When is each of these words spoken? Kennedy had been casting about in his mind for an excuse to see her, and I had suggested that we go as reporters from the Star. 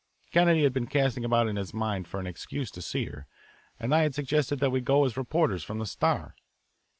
Kennedy 0.31 0.63
had 0.63 0.73
been 0.73 0.87
casting 0.87 1.23
about 1.23 1.47
in 1.47 1.57
his 1.57 1.75
mind 1.75 2.07
for 2.07 2.19
an 2.19 2.25
excuse 2.25 2.71
to 2.71 2.81
see 2.81 3.05
her, 3.05 3.27
and 3.79 3.93
I 3.93 4.01
had 4.01 4.15
suggested 4.15 4.59
that 4.59 4.71
we 4.71 4.81
go 4.81 5.05
as 5.05 5.15
reporters 5.15 5.63
from 5.63 5.77
the 5.77 5.85
Star. 5.85 6.35